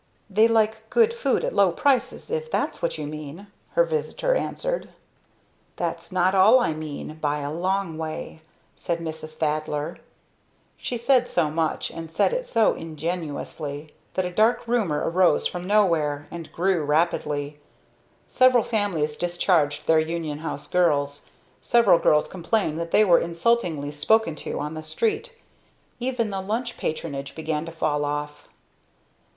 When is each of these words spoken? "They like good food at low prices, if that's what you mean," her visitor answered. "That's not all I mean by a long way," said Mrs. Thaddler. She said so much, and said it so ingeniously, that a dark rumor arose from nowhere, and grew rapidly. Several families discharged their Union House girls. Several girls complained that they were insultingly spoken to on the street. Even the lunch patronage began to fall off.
"They 0.31 0.47
like 0.47 0.89
good 0.89 1.13
food 1.13 1.45
at 1.45 1.53
low 1.53 1.71
prices, 1.71 2.31
if 2.31 2.49
that's 2.49 2.81
what 2.81 2.97
you 2.97 3.05
mean," 3.05 3.45
her 3.73 3.83
visitor 3.83 4.33
answered. 4.33 4.89
"That's 5.75 6.11
not 6.11 6.33
all 6.33 6.59
I 6.59 6.73
mean 6.73 7.19
by 7.21 7.37
a 7.41 7.53
long 7.53 7.99
way," 7.99 8.41
said 8.75 8.97
Mrs. 8.97 9.33
Thaddler. 9.35 9.99
She 10.75 10.97
said 10.97 11.29
so 11.29 11.51
much, 11.51 11.91
and 11.91 12.11
said 12.11 12.33
it 12.33 12.47
so 12.47 12.73
ingeniously, 12.73 13.93
that 14.15 14.25
a 14.25 14.31
dark 14.31 14.67
rumor 14.67 15.07
arose 15.07 15.45
from 15.45 15.67
nowhere, 15.67 16.27
and 16.31 16.51
grew 16.51 16.83
rapidly. 16.83 17.59
Several 18.27 18.63
families 18.63 19.15
discharged 19.15 19.85
their 19.85 19.99
Union 19.99 20.39
House 20.39 20.67
girls. 20.67 21.29
Several 21.61 21.99
girls 21.99 22.27
complained 22.27 22.79
that 22.79 22.89
they 22.89 23.05
were 23.05 23.19
insultingly 23.19 23.91
spoken 23.91 24.35
to 24.37 24.59
on 24.59 24.73
the 24.73 24.81
street. 24.81 25.35
Even 25.99 26.31
the 26.31 26.41
lunch 26.41 26.75
patronage 26.79 27.35
began 27.35 27.65
to 27.67 27.71
fall 27.71 28.03
off. 28.03 28.47